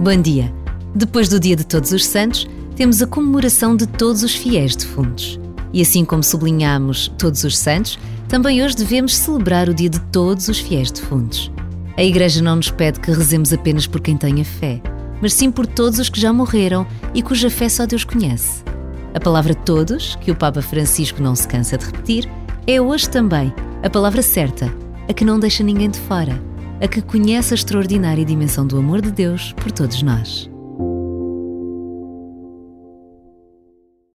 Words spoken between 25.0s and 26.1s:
a que não deixa ninguém de